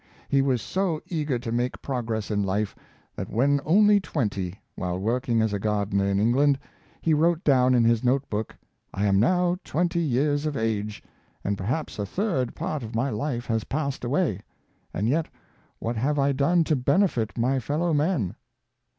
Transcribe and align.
He 0.27 0.41
was 0.41 0.63
so 0.63 0.99
eager 1.09 1.37
to 1.37 1.51
make 1.51 1.79
progress 1.79 2.31
in 2.31 2.41
life. 2.41 2.75
That 3.15 3.29
when 3.29 3.61
only 3.63 3.99
twenty, 3.99 4.59
while 4.75 4.97
working 4.97 5.43
as 5.43 5.53
a 5.53 5.59
gardener 5.59 6.05
in 6.07 6.19
England, 6.19 6.57
he 7.03 7.13
wrote 7.13 7.43
down 7.43 7.75
in 7.75 7.83
his 7.83 8.03
note 8.03 8.27
book," 8.27 8.55
I 8.95 9.05
am 9.05 9.19
now 9.19 9.57
twenty 9.63 9.99
years 10.01 10.47
of 10.47 10.57
age, 10.57 11.03
and 11.43 11.55
perhaps 11.55 11.99
a 11.99 12.05
third 12.07 12.55
part 12.55 12.81
of 12.81 12.95
my 12.95 13.11
life 13.11 13.45
has 13.45 13.63
passed 13.65 14.03
away, 14.03 14.41
and 14.91 15.07
yet 15.07 15.27
what 15.77 15.97
have 15.97 16.17
I 16.17 16.31
done 16.31 16.63
to 16.63 16.75
benefit 16.75 17.37
my 17.37 17.59
fellow 17.59 17.93
men. 17.93 18.33